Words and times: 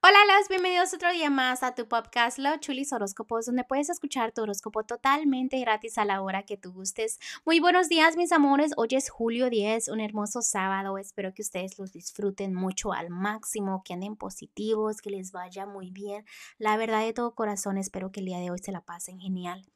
Hola, 0.00 0.16
los 0.38 0.48
bienvenidos 0.48 0.94
otro 0.94 1.12
día 1.12 1.28
más 1.28 1.64
a 1.64 1.74
tu 1.74 1.88
podcast 1.88 2.38
Los 2.38 2.60
Chulis 2.60 2.92
Horóscopos, 2.92 3.46
donde 3.46 3.64
puedes 3.64 3.90
escuchar 3.90 4.30
tu 4.30 4.42
horóscopo 4.42 4.84
totalmente 4.84 5.58
gratis 5.58 5.98
a 5.98 6.04
la 6.04 6.22
hora 6.22 6.44
que 6.44 6.56
tú 6.56 6.72
gustes. 6.72 7.18
Muy 7.44 7.58
buenos 7.58 7.88
días, 7.88 8.16
mis 8.16 8.30
amores. 8.30 8.70
Hoy 8.76 8.90
es 8.92 9.10
julio 9.10 9.50
10, 9.50 9.88
un 9.88 9.98
hermoso 9.98 10.40
sábado. 10.40 10.98
Espero 10.98 11.34
que 11.34 11.42
ustedes 11.42 11.80
los 11.80 11.90
disfruten 11.90 12.54
mucho 12.54 12.92
al 12.92 13.10
máximo, 13.10 13.82
que 13.84 13.92
anden 13.92 14.14
positivos, 14.14 15.02
que 15.02 15.10
les 15.10 15.32
vaya 15.32 15.66
muy 15.66 15.90
bien. 15.90 16.24
La 16.58 16.76
verdad 16.76 17.00
de 17.04 17.12
todo 17.12 17.34
corazón, 17.34 17.76
espero 17.76 18.12
que 18.12 18.20
el 18.20 18.26
día 18.26 18.38
de 18.38 18.52
hoy 18.52 18.60
se 18.60 18.70
la 18.70 18.82
pasen 18.82 19.18
genial. 19.18 19.66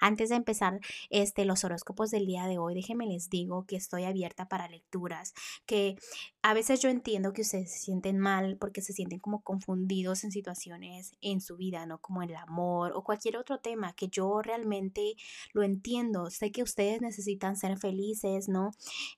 Antes 0.00 0.30
de 0.30 0.36
empezar 0.36 0.80
este, 1.10 1.44
los 1.44 1.64
horóscopos 1.64 2.10
del 2.10 2.26
día 2.26 2.46
de 2.46 2.58
hoy, 2.58 2.74
déjenme 2.74 3.06
les 3.06 3.28
digo 3.30 3.66
que 3.66 3.76
estoy 3.76 4.04
abierta 4.04 4.48
para 4.48 4.68
lecturas, 4.68 5.34
que 5.66 5.96
a 6.42 6.54
veces 6.54 6.80
yo 6.80 6.88
entiendo 6.88 7.32
que 7.32 7.42
ustedes 7.42 7.72
se 7.72 7.78
sienten 7.78 8.18
mal 8.18 8.56
porque 8.58 8.82
se 8.82 8.92
sienten 8.92 9.18
como 9.18 9.42
confundidos 9.60 10.24
en 10.24 10.32
situaciones 10.32 11.14
en 11.20 11.40
su 11.40 11.56
vida, 11.56 11.84
¿no? 11.84 11.98
Como 11.98 12.22
el 12.22 12.34
amor 12.34 12.92
o 12.94 13.04
cualquier 13.04 13.36
otro 13.36 13.58
tema 13.58 13.92
que 13.92 14.08
yo 14.08 14.40
realmente 14.40 15.16
lo 15.52 15.62
entiendo. 15.62 16.30
Sé 16.30 16.50
que 16.50 16.62
ustedes 16.62 17.02
necesitan 17.02 17.56
ser 17.56 17.78
felices, 17.78 18.48
¿no? 18.48 18.70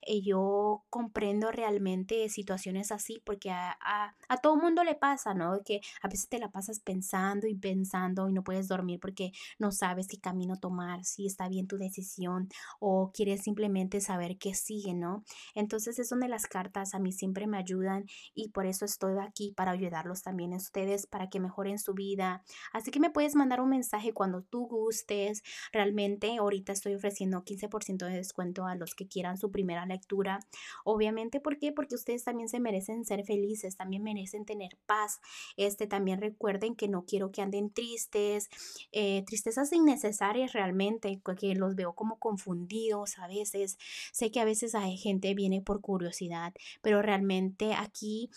Y 0.05 0.21
yo 0.21 0.83
comprendo 0.89 1.51
realmente 1.51 2.27
situaciones 2.27 2.91
así 2.91 3.21
porque 3.25 3.51
a, 3.51 3.77
a, 3.79 4.15
a 4.27 4.37
todo 4.37 4.57
mundo 4.57 4.83
le 4.83 4.95
pasa, 4.95 5.33
¿no? 5.33 5.61
Que 5.63 5.79
a 6.01 6.09
veces 6.09 6.27
te 6.27 6.39
la 6.39 6.51
pasas 6.51 6.81
pensando 6.81 7.47
y 7.47 7.55
pensando 7.55 8.27
y 8.27 8.33
no 8.33 8.43
puedes 8.43 8.67
dormir 8.67 8.99
porque 8.99 9.31
no 9.59 9.71
sabes 9.71 10.07
si 10.07 10.17
camino 10.17 10.57
tomar, 10.57 11.05
si 11.05 11.25
está 11.25 11.47
bien 11.47 11.67
tu 11.67 11.77
decisión 11.77 12.49
o 12.79 13.11
quieres 13.13 13.43
simplemente 13.43 14.01
saber 14.01 14.37
qué 14.37 14.53
sigue, 14.53 14.93
¿no? 14.93 15.23
Entonces 15.55 15.99
es 15.99 16.09
donde 16.09 16.27
las 16.27 16.47
cartas 16.47 16.93
a 16.93 16.99
mí 16.99 17.13
siempre 17.13 17.47
me 17.47 17.57
ayudan 17.57 18.05
y 18.35 18.49
por 18.49 18.65
eso 18.65 18.83
estoy 18.83 19.13
aquí 19.19 19.53
para 19.55 19.71
ayudarlos 19.71 20.21
también 20.21 20.32
a 20.33 20.57
ustedes 20.57 21.05
para 21.05 21.29
que 21.29 21.39
mejoren 21.39 21.77
su 21.77 21.93
vida. 21.93 22.43
Así 22.71 22.91
que 22.91 22.99
me 22.99 23.11
puedes 23.11 23.35
mandar 23.35 23.61
un 23.61 23.69
mensaje 23.69 24.13
cuando 24.13 24.41
tú 24.41 24.67
gustes. 24.67 25.43
Realmente 25.71 26.37
ahorita 26.37 26.73
estoy 26.73 26.95
ofreciendo 26.95 27.43
15% 27.43 28.05
de 28.07 28.15
descuento 28.15 28.65
a 28.65 28.75
los 28.75 28.95
que 28.95 29.07
quieran 29.07 29.37
su 29.37 29.51
primera 29.51 29.85
lectura. 29.85 30.39
Obviamente, 30.83 31.39
¿por 31.39 31.59
qué? 31.59 31.71
Porque 31.71 31.95
ustedes 31.95 32.23
también 32.23 32.49
se 32.49 32.59
merecen 32.59 33.05
ser 33.05 33.23
felices, 33.25 33.75
también 33.75 34.03
merecen 34.03 34.45
tener 34.45 34.77
paz. 34.85 35.19
Este 35.55 35.85
también 35.87 36.19
recuerden 36.19 36.75
que 36.75 36.87
no 36.87 37.05
quiero 37.05 37.31
que 37.31 37.41
anden 37.41 37.71
tristes, 37.71 38.49
eh, 38.91 39.23
tristezas 39.25 39.71
innecesarias 39.71 40.53
realmente, 40.53 41.21
que 41.39 41.53
los 41.55 41.75
veo 41.75 41.93
como 41.93 42.17
confundidos 42.17 43.19
a 43.19 43.27
veces. 43.27 43.77
Sé 44.11 44.31
que 44.31 44.39
a 44.39 44.45
veces 44.45 44.73
hay 44.73 44.97
gente 44.97 45.33
viene 45.35 45.61
por 45.61 45.81
curiosidad, 45.81 46.53
pero 46.81 47.01
realmente 47.01 47.73
aquí 47.73 48.29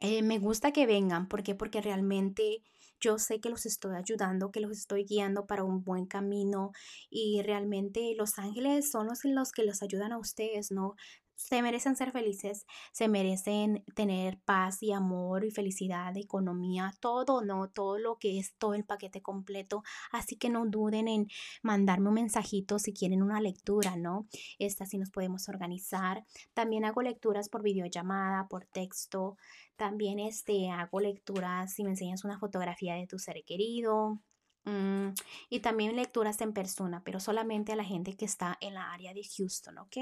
eh, 0.00 0.22
me 0.22 0.38
gusta 0.38 0.72
que 0.72 0.86
vengan. 0.86 1.28
¿Por 1.28 1.42
qué? 1.42 1.54
Porque 1.54 1.80
realmente 1.80 2.62
yo 3.00 3.18
sé 3.18 3.40
que 3.40 3.50
los 3.50 3.66
estoy 3.66 3.96
ayudando, 3.96 4.50
que 4.50 4.60
los 4.60 4.72
estoy 4.72 5.04
guiando 5.04 5.46
para 5.46 5.64
un 5.64 5.84
buen 5.84 6.06
camino 6.06 6.72
y 7.10 7.42
realmente 7.42 8.14
los 8.16 8.38
ángeles 8.38 8.90
son 8.90 9.06
los, 9.08 9.24
los 9.24 9.52
que 9.52 9.64
los 9.64 9.82
ayudan 9.82 10.12
a 10.12 10.18
ustedes, 10.18 10.70
¿no? 10.70 10.94
Se 11.36 11.62
merecen 11.62 11.96
ser 11.96 12.12
felices, 12.12 12.66
se 12.92 13.08
merecen 13.08 13.84
tener 13.94 14.40
paz 14.44 14.82
y 14.82 14.92
amor 14.92 15.44
y 15.44 15.50
felicidad, 15.50 16.16
economía, 16.16 16.92
todo, 17.00 17.42
¿no? 17.44 17.68
Todo 17.68 17.98
lo 17.98 18.16
que 18.18 18.38
es 18.38 18.54
todo 18.56 18.74
el 18.74 18.84
paquete 18.84 19.22
completo. 19.22 19.82
Así 20.12 20.36
que 20.36 20.50
no 20.50 20.66
duden 20.66 21.08
en 21.08 21.26
mandarme 21.62 22.08
un 22.08 22.14
mensajito 22.14 22.78
si 22.78 22.92
quieren 22.92 23.22
una 23.22 23.40
lectura, 23.40 23.96
¿no? 23.96 24.26
Esta 24.58 24.86
sí 24.86 24.98
nos 24.98 25.10
podemos 25.10 25.48
organizar. 25.48 26.24
También 26.54 26.84
hago 26.84 27.02
lecturas 27.02 27.48
por 27.48 27.62
videollamada, 27.62 28.46
por 28.48 28.66
texto. 28.66 29.36
También 29.76 30.18
este, 30.18 30.70
hago 30.70 31.00
lecturas 31.00 31.72
si 31.72 31.84
me 31.84 31.90
enseñas 31.90 32.24
una 32.24 32.38
fotografía 32.38 32.94
de 32.94 33.06
tu 33.06 33.18
ser 33.18 33.42
querido. 33.44 34.20
Mm, 34.64 35.08
y 35.50 35.60
también 35.60 35.94
lecturas 35.94 36.40
en 36.40 36.54
persona, 36.54 37.02
pero 37.04 37.20
solamente 37.20 37.72
a 37.72 37.76
la 37.76 37.84
gente 37.84 38.16
que 38.16 38.24
está 38.24 38.56
en 38.62 38.74
la 38.74 38.92
área 38.92 39.12
de 39.12 39.22
Houston, 39.36 39.76
¿ok? 39.78 39.96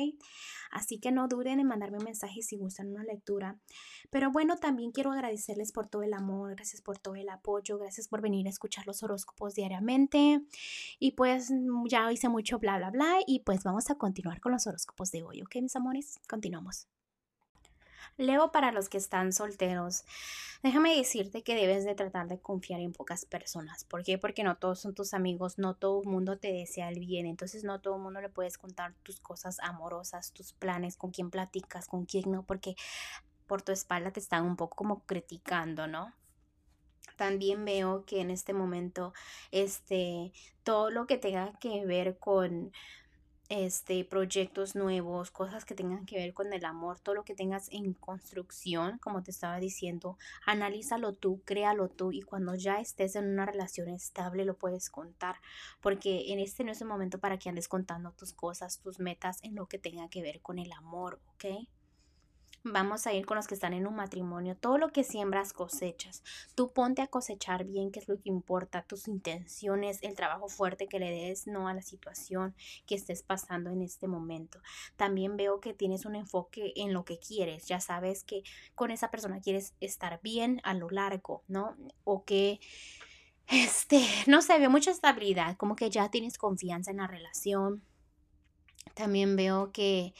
Así 0.71 1.01
que 1.01 1.11
no 1.11 1.27
duden 1.27 1.59
en 1.59 1.67
mandarme 1.67 1.99
un 1.99 2.05
mensaje 2.05 2.43
si 2.43 2.57
gustan 2.57 2.89
una 2.89 3.03
lectura. 3.03 3.59
Pero 4.11 4.31
bueno, 4.31 4.57
también 4.57 4.93
quiero 4.93 5.11
agradecerles 5.11 5.73
por 5.73 5.89
todo 5.89 6.03
el 6.05 6.15
amor, 6.15 6.55
gracias 6.55 6.81
por 6.81 6.99
todo 6.99 7.17
el 7.17 7.29
apoyo, 7.29 7.79
gracias 7.79 8.07
por 8.07 8.21
venir 8.21 8.47
a 8.47 8.51
escuchar 8.51 8.87
los 8.87 9.03
horóscopos 9.03 9.55
diariamente. 9.55 10.43
Y 11.01 11.13
pues 11.13 11.51
mm, 11.51 11.87
ya 11.89 12.13
hice 12.13 12.29
mucho 12.29 12.59
bla, 12.59 12.79
bla, 12.79 12.91
bla. 12.91 13.19
Y 13.27 13.41
pues 13.41 13.65
vamos 13.65 13.91
a 13.91 13.97
continuar 13.97 14.41
con 14.41 14.53
los 14.53 14.67
horóscopos 14.67 15.11
de 15.11 15.23
hoy, 15.25 15.43
¿ok, 15.43 15.57
mis 15.61 15.75
amores? 15.77 16.21
Continuamos. 16.29 17.02
Leo 18.17 18.53
para 18.53 18.73
los 18.73 18.89
que 18.89 18.99
están 18.99 19.33
solteros. 19.33 20.05
Déjame 20.63 20.97
decirte 20.97 21.43
que 21.43 21.57
debes 21.57 21.85
de 21.85 21.95
tratar 21.95 22.29
de 22.29 22.39
confiar 22.39 22.81
en 22.81 22.93
pocas 22.93 23.25
personas. 23.25 23.85
¿Por 23.85 24.05
qué? 24.05 24.17
Porque 24.17 24.45
no 24.45 24.57
todos 24.57 24.81
son 24.81 24.95
tus 24.95 25.13
amigos, 25.13 25.59
no 25.59 25.75
todo 25.75 26.03
el 26.03 26.09
mundo 26.09 26.39
te 26.39 26.53
desea 26.53 26.89
el 26.89 27.01
bien. 27.01 27.27
Entonces 27.27 27.65
no 27.65 27.81
todo 27.81 27.97
el 27.97 28.03
mundo 28.03 28.21
le 28.21 28.29
puedes 28.29 28.59
contar 28.59 28.95
tus 29.03 29.19
cosas 29.21 29.59
amorosas, 29.61 30.33
tus 30.33 30.53
planes, 30.53 30.97
con 30.97 31.11
quién 31.11 31.31
platicas, 31.31 31.89
con 31.89 32.07
quién 32.07 32.31
no, 32.31 32.45
porque 32.45 32.77
por 33.49 33.63
tu 33.63 33.73
espalda 33.73 34.13
te 34.13 34.21
están 34.21 34.45
un 34.45 34.57
poco 34.57 34.77
como 34.77 35.05
criticando, 35.05 35.87
¿no? 35.87 36.15
También 37.17 37.65
veo 37.65 38.05
que 38.05 38.21
en 38.21 38.31
este 38.31 38.55
momento, 38.55 39.13
este, 39.51 40.33
todo 40.63 40.91
lo 40.91 41.07
que 41.07 41.19
tenga 41.19 41.53
que 41.59 41.85
ver 41.85 42.19
con 42.19 42.73
este, 43.53 44.03
proyectos 44.07 44.75
nuevos, 44.75 45.31
cosas 45.31 45.67
que 45.67 45.75
tengan 45.75 46.07
que 46.07 46.17
ver 46.17 46.33
con 46.33 46.55
el 46.55 46.65
amor, 46.65 46.99
todo 47.01 47.15
lo 47.15 47.25
que 47.25 47.35
tengas 47.35 47.69
en 47.71 47.93
construcción, 47.93 48.97
como 48.97 49.23
te 49.23 49.31
estaba 49.31 49.61
diciendo, 49.61 50.17
analízalo 50.47 51.13
tú, 51.13 51.43
créalo 51.45 51.91
tú 51.91 52.13
y 52.13 52.23
cuando 52.23 52.55
ya 52.55 52.81
estés 52.81 53.15
en 53.15 53.27
una 53.27 53.45
relación 53.45 53.91
estable 53.91 54.47
lo 54.47 54.57
puedes 54.57 54.89
contar, 54.89 55.37
porque 55.83 56.33
en 56.33 56.39
este 56.39 56.65
no 56.65 56.73
es 56.73 56.81
el 56.81 56.89
momento 56.89 57.19
para 57.19 57.39
que 57.39 57.51
andes 57.51 57.69
contando 57.69 58.13
tus 58.13 58.33
cosas, 58.33 58.81
tus 58.81 58.99
metas 58.99 59.39
en 59.43 59.55
lo 59.55 59.67
que 59.67 59.79
tenga 59.79 60.09
que 60.09 60.23
ver 60.23 60.41
con 60.41 60.59
el 60.59 60.73
amor, 60.73 61.21
¿ok? 61.35 61.69
Vamos 62.65 63.09
a 63.09 63.13
ir 63.13 63.27
con 63.27 63.37
los 63.37 63.49
que 63.49 63.55
están 63.55 63.73
en 63.73 63.89
un 63.89 63.97
matrimonio. 63.97 64.57
Todo 64.57 64.79
lo 64.79 64.93
que 64.93 65.03
siembras 65.03 65.53
cosechas. 65.53 66.23
Tú 66.55 66.73
ponte 66.73 67.03
a 67.03 67.09
cosechar 67.09 67.65
bien, 67.65 67.91
que 67.91 67.99
es 67.99 68.07
lo 68.07 68.17
que 68.21 68.29
importa, 68.29 68.83
tus 68.83 69.09
intenciones, 69.09 69.99
el 70.03 70.15
trabajo 70.15 70.49
fuerte 70.49 70.87
que 70.87 71.01
le 71.01 71.11
des, 71.11 71.49
no 71.49 71.67
a 71.67 71.75
la 71.75 71.83
situación 71.83 72.55
que 72.87 72.95
estés 72.95 73.25
pasando 73.25 73.71
en 73.71 73.83
este 73.83 74.07
momento. 74.07 74.61
También 74.97 75.37
veo 75.37 75.59
que 75.61 75.75
tienes 75.75 76.05
un 76.05 76.15
enfoque 76.15 76.73
en 76.77 76.93
lo 76.93 77.05
que 77.05 77.19
quieres. 77.19 77.67
Ya 77.67 77.81
sabes 77.81 78.23
que 78.23 78.45
con 78.77 78.93
esa 78.93 79.11
persona 79.11 79.41
quieres 79.41 79.75
estar 79.81 80.21
bien 80.23 80.61
a 80.63 80.75
lo 80.75 80.89
largo, 80.89 81.43
¿no? 81.49 81.77
O 82.05 82.25
que 82.25 82.61
este, 83.49 84.07
no 84.29 84.41
sé, 84.41 84.59
veo 84.59 84.71
mucha 84.71 84.93
estabilidad, 84.93 85.57
como 85.57 85.75
que 85.75 85.91
ya 85.91 86.11
tienes 86.11 86.39
confianza 86.39 86.93
en 86.93 86.99
la 86.99 87.09
relación. 87.09 87.83
También 88.95 89.37
veo 89.37 89.73
que 89.73 90.15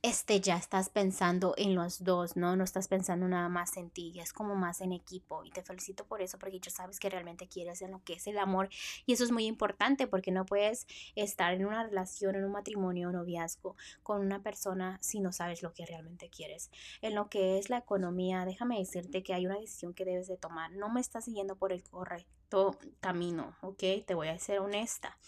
este, 0.00 0.40
ya 0.40 0.56
estás 0.56 0.90
pensando 0.90 1.54
en 1.56 1.74
los 1.74 2.04
dos, 2.04 2.36
¿no? 2.36 2.54
No 2.54 2.62
estás 2.62 2.86
pensando 2.86 3.26
nada 3.26 3.48
más 3.48 3.76
en 3.76 3.90
ti, 3.90 4.18
es 4.20 4.32
como 4.32 4.54
más 4.54 4.80
en 4.80 4.92
equipo. 4.92 5.44
Y 5.44 5.50
te 5.50 5.62
felicito 5.62 6.04
por 6.04 6.22
eso, 6.22 6.38
porque 6.38 6.60
yo 6.60 6.70
sabes 6.70 7.00
que 7.00 7.10
realmente 7.10 7.48
quieres 7.48 7.82
en 7.82 7.90
lo 7.90 8.02
que 8.04 8.14
es 8.14 8.26
el 8.28 8.38
amor. 8.38 8.68
Y 9.06 9.12
eso 9.12 9.24
es 9.24 9.32
muy 9.32 9.46
importante, 9.46 10.06
porque 10.06 10.30
no 10.30 10.46
puedes 10.46 10.86
estar 11.16 11.52
en 11.52 11.66
una 11.66 11.82
relación, 11.82 12.36
en 12.36 12.44
un 12.44 12.52
matrimonio, 12.52 13.08
un 13.08 13.14
noviazgo 13.14 13.76
con 14.04 14.20
una 14.20 14.40
persona 14.42 14.98
si 15.02 15.18
no 15.20 15.32
sabes 15.32 15.62
lo 15.62 15.72
que 15.74 15.84
realmente 15.84 16.30
quieres. 16.30 16.70
En 17.02 17.16
lo 17.16 17.28
que 17.28 17.58
es 17.58 17.68
la 17.68 17.78
economía, 17.78 18.44
déjame 18.44 18.78
decirte 18.78 19.24
que 19.24 19.34
hay 19.34 19.46
una 19.46 19.58
decisión 19.58 19.94
que 19.94 20.04
debes 20.04 20.28
de 20.28 20.36
tomar. 20.36 20.70
No 20.72 20.88
me 20.90 21.00
estás 21.00 21.24
siguiendo 21.24 21.56
por 21.56 21.72
el 21.72 21.82
correcto 21.82 22.78
camino, 23.00 23.56
¿ok? 23.62 23.82
Te 24.06 24.14
voy 24.14 24.28
a 24.28 24.38
ser 24.38 24.60
honesta. 24.60 25.18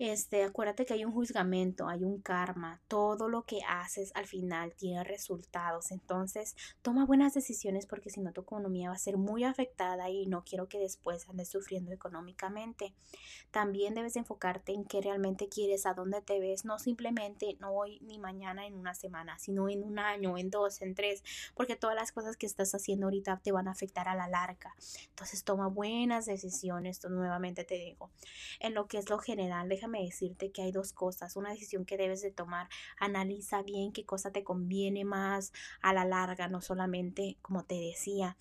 Este, 0.00 0.44
acuérdate 0.44 0.86
que 0.86 0.94
hay 0.94 1.04
un 1.04 1.12
juzgamento, 1.12 1.86
hay 1.86 2.04
un 2.04 2.22
karma, 2.22 2.80
todo 2.88 3.28
lo 3.28 3.42
que 3.42 3.60
haces 3.68 4.12
al 4.14 4.26
final 4.26 4.72
tiene 4.74 5.04
resultados. 5.04 5.90
Entonces, 5.90 6.56
toma 6.80 7.04
buenas 7.04 7.34
decisiones 7.34 7.84
porque 7.84 8.08
si 8.08 8.22
no 8.22 8.32
tu 8.32 8.40
economía 8.40 8.88
va 8.88 8.94
a 8.94 8.98
ser 8.98 9.18
muy 9.18 9.44
afectada 9.44 10.08
y 10.08 10.24
no 10.24 10.42
quiero 10.42 10.70
que 10.70 10.78
después 10.78 11.28
andes 11.28 11.50
sufriendo 11.50 11.92
económicamente. 11.92 12.94
También 13.50 13.92
debes 13.92 14.16
enfocarte 14.16 14.72
en 14.72 14.86
qué 14.86 15.02
realmente 15.02 15.50
quieres, 15.50 15.84
a 15.84 15.92
dónde 15.92 16.22
te 16.22 16.40
ves, 16.40 16.64
no 16.64 16.78
simplemente 16.78 17.58
no 17.60 17.70
hoy 17.72 17.98
ni 18.00 18.18
mañana 18.18 18.66
en 18.66 18.76
una 18.76 18.94
semana, 18.94 19.38
sino 19.38 19.68
en 19.68 19.82
un 19.82 19.98
año, 19.98 20.38
en 20.38 20.48
dos, 20.48 20.80
en 20.80 20.94
tres, 20.94 21.22
porque 21.54 21.76
todas 21.76 21.94
las 21.94 22.10
cosas 22.10 22.38
que 22.38 22.46
estás 22.46 22.74
haciendo 22.74 23.04
ahorita 23.04 23.38
te 23.44 23.52
van 23.52 23.68
a 23.68 23.72
afectar 23.72 24.08
a 24.08 24.14
la 24.14 24.28
larga. 24.28 24.74
Entonces, 25.10 25.44
toma 25.44 25.66
buenas 25.66 26.24
decisiones, 26.24 27.04
nuevamente 27.04 27.64
te 27.64 27.74
digo. 27.74 28.08
En 28.60 28.72
lo 28.72 28.86
que 28.86 28.96
es 28.96 29.10
lo 29.10 29.18
general, 29.18 29.68
déjame 29.68 29.89
decirte 29.98 30.52
que 30.52 30.62
hay 30.62 30.70
dos 30.70 30.92
cosas, 30.92 31.34
una 31.36 31.50
decisión 31.50 31.84
que 31.84 31.96
debes 31.96 32.22
de 32.22 32.30
tomar, 32.30 32.68
analiza 32.98 33.62
bien 33.62 33.92
qué 33.92 34.04
cosa 34.04 34.30
te 34.30 34.44
conviene 34.44 35.04
más 35.04 35.52
a 35.82 35.92
la 35.92 36.04
larga, 36.04 36.48
no 36.48 36.60
solamente, 36.60 37.36
como 37.42 37.64
te 37.64 37.74
decía, 37.74 38.36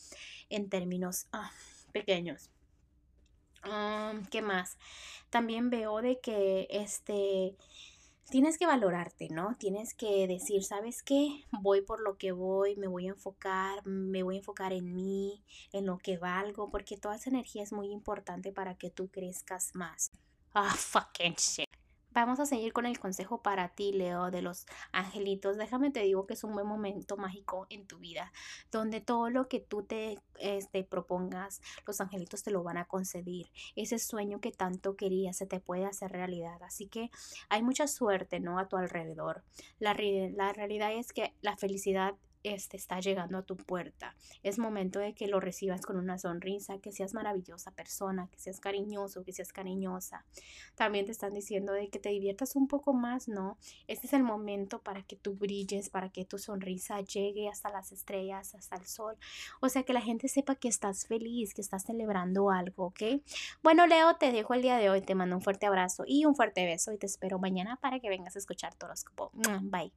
en 0.50 0.70
términos 0.70 1.28
ah, 1.32 1.52
pequeños. 1.92 2.52
¿Qué 4.32 4.42
más? 4.42 4.78
También 5.30 5.70
veo 5.70 6.02
de 6.02 6.20
que 6.20 6.68
este 6.70 7.56
tienes 8.30 8.58
que 8.58 8.68
valorarte, 8.68 9.28
¿no? 9.30 9.56
Tienes 9.58 9.94
que 9.94 10.28
decir, 10.28 10.64
¿sabes 10.64 11.04
qué? 11.04 11.46
Voy 11.62 11.82
por 11.82 12.00
lo 12.00 12.18
que 12.18 12.32
voy, 12.32 12.76
me 12.76 12.88
voy 12.88 13.08
a 13.08 13.12
enfocar, 13.12 13.86
me 13.86 14.24
voy 14.24 14.36
a 14.36 14.40
enfocar 14.40 14.72
en 14.72 14.94
mí, 14.94 15.44
en 15.74 15.86
lo 15.86 15.98
que 15.98 16.18
valgo, 16.18 16.70
porque 16.70 16.98
toda 16.98 17.16
esa 17.16 17.30
energía 17.30 17.64
es 17.64 17.74
muy 17.74 17.92
importante 17.92 18.52
para 18.52 18.76
que 18.76 18.90
tú 18.90 19.10
crezcas 19.10 19.72
más. 19.74 20.12
Ah, 20.54 20.74
fucking 20.76 21.36
shit. 21.36 21.70
Vamos 22.12 22.40
a 22.40 22.48
seguir 22.48 22.74
con 22.74 22.88
el 22.88 23.00
consejo 23.00 23.44
para 23.44 23.70
ti, 23.70 23.94
Leo, 23.94 24.32
de 24.32 24.42
los 24.42 24.66
angelitos. 24.92 25.58
Déjame 25.58 25.92
te 25.92 26.02
digo 26.02 26.26
que 26.26 26.34
es 26.34 26.44
un 26.44 26.54
buen 26.54 26.66
momento 26.66 27.18
mágico 27.18 27.68
en 27.70 27.86
tu 27.86 28.00
vida, 28.00 28.34
donde 28.72 29.00
todo 29.00 29.30
lo 29.30 29.48
que 29.48 29.60
tú 29.60 29.84
te 29.84 30.18
este, 30.40 30.84
propongas, 30.84 31.62
los 31.86 32.02
angelitos 32.02 32.42
te 32.42 32.50
lo 32.50 32.64
van 32.64 32.78
a 32.78 32.86
conceder. 32.86 33.52
Ese 33.76 34.00
sueño 34.00 34.42
que 34.42 34.52
tanto 34.52 34.96
querías 34.96 35.38
se 35.38 35.46
te 35.46 35.60
puede 35.60 35.86
hacer 35.86 36.12
realidad. 36.12 36.62
Así 36.64 36.88
que 36.88 37.12
hay 37.48 37.62
mucha 37.62 37.88
suerte, 37.88 38.40
¿no? 38.40 38.58
A 38.58 38.68
tu 38.68 38.76
alrededor. 38.76 39.44
La, 39.78 39.94
la 39.94 40.52
realidad 40.52 40.92
es 40.92 41.14
que 41.14 41.36
la 41.42 41.58
felicidad 41.58 42.16
este 42.44 42.78
está 42.78 43.00
llegando 43.00 43.38
a 43.38 43.44
tu 43.44 43.58
puerta. 43.58 44.16
Es 44.44 44.60
momento 44.60 45.00
de 45.00 45.14
que 45.14 45.28
lo 45.28 45.40
recibas 45.40 45.82
con 45.82 45.98
una 45.98 46.18
sonrisa, 46.18 46.80
que 46.80 46.92
seas 46.92 47.14
maravillosa 47.14 47.72
persona, 47.72 48.30
que 48.32 48.40
seas 48.40 48.60
cariñoso, 48.60 49.24
que 49.24 49.34
seas 49.34 49.52
cariñosa. 49.52 50.26
También 50.76 51.06
te 51.06 51.12
están 51.12 51.34
diciendo 51.34 51.74
de 51.74 51.90
que 51.90 52.00
te 52.00 52.10
diviertas 52.10 52.56
un 52.56 52.68
poco 52.68 52.94
más, 52.94 53.28
¿no? 53.28 53.58
Este 53.88 54.08
es 54.08 54.14
el 54.14 54.24
momento 54.24 54.82
para 54.82 55.04
que 55.04 55.16
tú 55.16 55.36
brilles, 55.36 55.90
para 55.90 56.10
que 56.10 56.26
tu 56.26 56.38
sonrisa 56.38 57.02
llegue 57.02 57.50
hasta 57.50 57.70
las 57.70 57.92
estrellas, 57.92 58.56
hasta 58.56 58.76
el 58.76 58.86
sol. 58.86 59.18
O 59.62 59.70
sea, 59.70 59.84
que 59.84 59.94
la 59.94 60.02
gente 60.02 60.28
sepa 60.28 60.56
que 60.56 60.68
estás 60.68 61.08
feliz, 61.08 61.54
que 61.54 61.62
estás 61.62 61.84
celebrando 61.84 62.50
algo, 62.50 62.88
¿ok? 62.88 63.02
Bueno, 63.62 63.88
Leo, 63.88 64.16
te 64.16 64.32
dejo 64.32 64.54
el 64.54 64.62
día 64.62 64.78
de 64.78 64.90
hoy. 64.90 65.02
Te 65.02 65.16
mando 65.16 65.36
un 65.36 65.42
fuerte 65.42 65.66
abrazo 65.66 66.04
y 66.08 66.26
un 66.26 66.36
fuerte 66.36 66.66
beso 66.66 66.92
y 66.92 66.98
te 66.98 67.06
espero 67.06 67.40
mañana 67.40 67.78
para 67.78 68.00
que 68.00 68.10
vengas 68.10 68.36
a 68.36 68.40
escuchar 68.40 68.76
tu 68.76 68.86
horóscopo. 68.86 69.32
Bye. 69.62 69.92